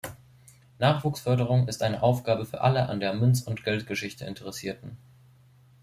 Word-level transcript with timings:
Nachwuchsförderung 0.79 1.67
ist 1.67 1.83
eine 1.83 2.01
Aufgabe 2.01 2.47
für 2.47 2.61
alle 2.61 2.89
an 2.89 2.99
der 2.99 3.13
Münz- 3.13 3.43
und 3.43 3.63
Geldgeschichte 3.63 4.25
Interessierten. 4.25 4.97